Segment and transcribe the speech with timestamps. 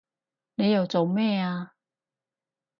[0.55, 1.73] 你又做咩啊